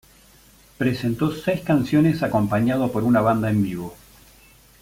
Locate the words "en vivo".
3.51-3.95